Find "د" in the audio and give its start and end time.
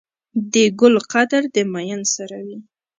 0.53-0.53, 1.55-1.57